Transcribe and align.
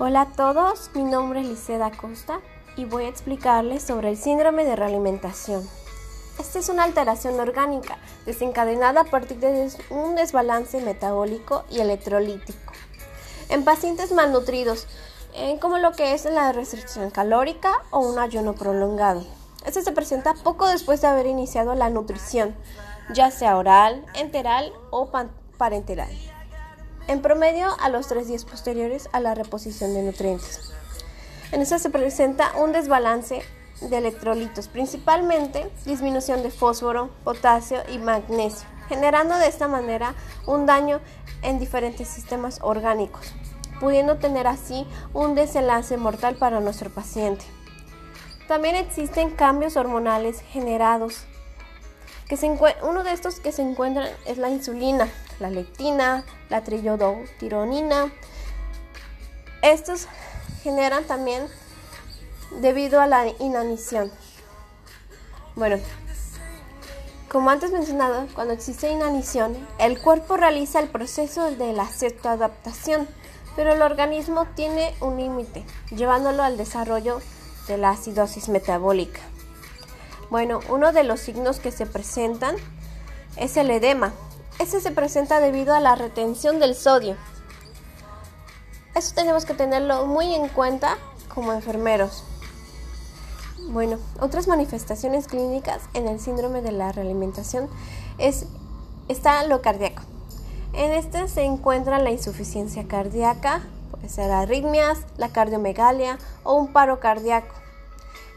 Hola 0.00 0.20
a 0.20 0.26
todos, 0.26 0.92
mi 0.94 1.02
nombre 1.02 1.40
es 1.40 1.48
Liceda 1.48 1.90
Costa 1.90 2.38
y 2.76 2.84
voy 2.84 3.06
a 3.06 3.08
explicarles 3.08 3.82
sobre 3.82 4.10
el 4.10 4.16
síndrome 4.16 4.64
de 4.64 4.76
realimentación. 4.76 5.68
Esta 6.38 6.60
es 6.60 6.68
una 6.68 6.84
alteración 6.84 7.40
orgánica 7.40 7.98
desencadenada 8.24 9.00
a 9.00 9.04
partir 9.04 9.38
de 9.38 9.68
un 9.90 10.14
desbalance 10.14 10.80
metabólico 10.82 11.64
y 11.68 11.80
electrolítico 11.80 12.72
en 13.48 13.64
pacientes 13.64 14.12
malnutridos, 14.12 14.86
como 15.60 15.78
lo 15.78 15.90
que 15.90 16.14
es 16.14 16.26
la 16.26 16.52
restricción 16.52 17.10
calórica 17.10 17.72
o 17.90 17.98
un 17.98 18.20
ayuno 18.20 18.54
prolongado. 18.54 19.24
Este 19.66 19.82
se 19.82 19.90
presenta 19.90 20.34
poco 20.34 20.68
después 20.68 21.00
de 21.00 21.08
haber 21.08 21.26
iniciado 21.26 21.74
la 21.74 21.90
nutrición, 21.90 22.54
ya 23.12 23.32
sea 23.32 23.56
oral, 23.56 24.06
enteral 24.14 24.72
o 24.92 25.10
parenteral 25.58 26.37
en 27.08 27.22
promedio 27.22 27.68
a 27.80 27.88
los 27.88 28.06
tres 28.06 28.28
días 28.28 28.44
posteriores 28.44 29.08
a 29.12 29.20
la 29.20 29.34
reposición 29.34 29.94
de 29.94 30.02
nutrientes. 30.02 30.72
En 31.50 31.62
esta 31.62 31.78
se 31.78 31.90
presenta 31.90 32.52
un 32.56 32.72
desbalance 32.72 33.42
de 33.80 33.96
electrolitos, 33.96 34.68
principalmente 34.68 35.70
disminución 35.86 36.42
de 36.42 36.50
fósforo, 36.50 37.10
potasio 37.24 37.78
y 37.90 37.98
magnesio, 37.98 38.68
generando 38.88 39.36
de 39.38 39.48
esta 39.48 39.68
manera 39.68 40.14
un 40.46 40.66
daño 40.66 41.00
en 41.42 41.58
diferentes 41.58 42.08
sistemas 42.08 42.58
orgánicos, 42.62 43.32
pudiendo 43.80 44.18
tener 44.18 44.46
así 44.46 44.86
un 45.14 45.34
desenlace 45.34 45.96
mortal 45.96 46.36
para 46.36 46.60
nuestro 46.60 46.90
paciente. 46.90 47.44
También 48.46 48.76
existen 48.76 49.30
cambios 49.30 49.76
hormonales 49.76 50.40
generados. 50.40 51.24
Que 52.28 52.36
uno 52.82 53.04
de 53.04 53.12
estos 53.12 53.40
que 53.40 53.52
se 53.52 53.62
encuentran 53.62 54.08
es 54.26 54.36
la 54.36 54.50
insulina, 54.50 55.08
la 55.40 55.50
lectina, 55.50 56.24
la 56.48 56.62
triiodotironina. 56.64 58.12
Estos 59.62 60.06
generan 60.62 61.04
también 61.04 61.46
debido 62.60 63.00
a 63.00 63.06
la 63.06 63.26
inanición. 63.38 64.10
Bueno, 65.54 65.78
como 67.28 67.50
antes 67.50 67.72
mencionado, 67.72 68.26
cuando 68.34 68.54
existe 68.54 68.90
inanición, 68.90 69.56
el 69.78 70.00
cuerpo 70.00 70.36
realiza 70.36 70.80
el 70.80 70.88
proceso 70.88 71.50
de 71.50 71.72
la 71.72 71.86
cetoadaptación, 71.86 73.06
pero 73.54 73.74
el 73.74 73.82
organismo 73.82 74.46
tiene 74.54 74.94
un 75.00 75.18
límite, 75.18 75.64
llevándolo 75.90 76.42
al 76.42 76.56
desarrollo 76.56 77.20
de 77.66 77.76
la 77.76 77.90
acidosis 77.90 78.48
metabólica. 78.48 79.20
Bueno, 80.30 80.60
uno 80.68 80.92
de 80.92 81.04
los 81.04 81.20
signos 81.20 81.58
que 81.58 81.70
se 81.72 81.84
presentan 81.84 82.56
es 83.36 83.56
el 83.56 83.70
edema, 83.70 84.12
este 84.58 84.80
se 84.80 84.90
presenta 84.90 85.40
debido 85.40 85.74
a 85.74 85.80
la 85.80 85.94
retención 85.94 86.58
del 86.58 86.74
sodio. 86.74 87.16
Eso 88.94 89.14
tenemos 89.14 89.44
que 89.44 89.54
tenerlo 89.54 90.06
muy 90.06 90.34
en 90.34 90.48
cuenta 90.48 90.98
como 91.32 91.52
enfermeros. 91.52 92.24
Bueno, 93.70 93.98
otras 94.20 94.48
manifestaciones 94.48 95.28
clínicas 95.28 95.82
en 95.94 96.08
el 96.08 96.18
síndrome 96.20 96.62
de 96.62 96.72
la 96.72 96.90
realimentación 96.90 97.68
es 98.18 98.46
está 99.08 99.44
lo 99.44 99.62
cardíaco. 99.62 100.02
En 100.72 100.92
este 100.92 101.28
se 101.28 101.42
encuentra 101.42 101.98
la 101.98 102.10
insuficiencia 102.10 102.86
cardíaca, 102.88 103.62
puede 103.90 104.08
ser 104.08 104.30
arritmias, 104.30 104.98
la 105.16 105.30
cardiomegalia 105.30 106.18
o 106.44 106.54
un 106.54 106.72
paro 106.72 107.00
cardíaco. 107.00 107.54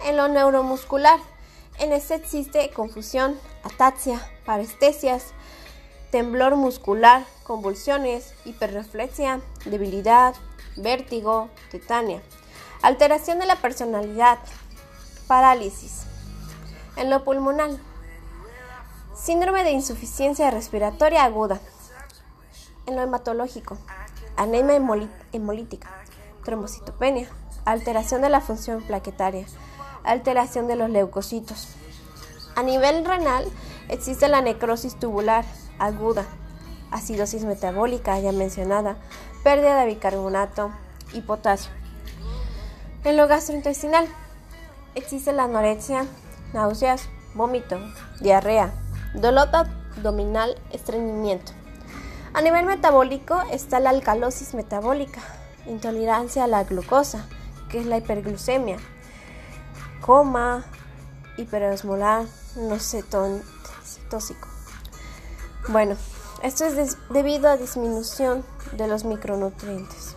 En 0.05 0.17
lo 0.17 0.27
neuromuscular, 0.27 1.19
en 1.79 1.91
este 1.91 2.15
existe 2.15 2.69
confusión, 2.71 3.39
ataxia, 3.63 4.21
parestesias, 4.45 5.33
temblor 6.11 6.57
muscular, 6.57 7.23
convulsiones, 7.43 8.33
hiperreflexia, 8.45 9.39
debilidad, 9.65 10.35
vértigo, 10.75 11.49
tetania, 11.71 12.21
alteración 12.81 13.39
de 13.39 13.45
la 13.45 13.55
personalidad, 13.55 14.37
parálisis. 15.27 16.03
En 16.97 17.09
lo 17.09 17.23
pulmonar, 17.23 17.71
síndrome 19.15 19.63
de 19.63 19.71
insuficiencia 19.71 20.51
respiratoria 20.51 21.23
aguda. 21.23 21.59
En 22.85 22.97
lo 22.97 23.01
hematológico, 23.01 23.77
anemia 24.35 25.07
hemolítica, 25.31 25.89
trombocitopenia, 26.43 27.29
alteración 27.63 28.21
de 28.21 28.29
la 28.29 28.41
función 28.41 28.81
plaquetaria, 28.81 29.45
alteración 30.03 30.67
de 30.67 30.75
los 30.75 30.89
leucocitos. 30.89 31.69
A 32.55 32.63
nivel 32.63 33.05
renal 33.05 33.45
existe 33.87 34.27
la 34.27 34.41
necrosis 34.41 34.99
tubular, 34.99 35.45
aguda, 35.81 36.25
acidosis 36.91 37.43
metabólica 37.43 38.19
ya 38.19 38.31
mencionada, 38.31 38.97
pérdida 39.43 39.79
de 39.79 39.87
bicarbonato 39.87 40.71
y 41.13 41.21
potasio. 41.21 41.71
En 43.03 43.17
lo 43.17 43.27
gastrointestinal 43.27 44.07
existe 44.95 45.33
la 45.33 45.45
anorexia, 45.45 46.05
náuseas, 46.53 47.09
vómito, 47.33 47.79
diarrea, 48.19 48.71
dolor 49.15 49.49
abdominal, 49.95 50.55
estreñimiento. 50.71 51.53
A 52.33 52.41
nivel 52.41 52.65
metabólico 52.65 53.41
está 53.51 53.79
la 53.79 53.89
alcalosis 53.89 54.53
metabólica, 54.53 55.21
intolerancia 55.65 56.43
a 56.43 56.47
la 56.47 56.63
glucosa, 56.63 57.25
que 57.69 57.79
es 57.79 57.85
la 57.85 57.97
hiperglucemia, 57.97 58.77
coma, 60.01 60.63
hiperosmolar, 61.37 62.25
no 62.55 62.77
cetóxico. 62.79 64.47
Bueno, 65.67 65.95
esto 66.43 66.65
es 66.65 66.97
debido 67.09 67.49
a 67.49 67.57
disminución 67.57 68.43
de 68.73 68.87
los 68.87 69.03
micronutrientes. 69.03 70.15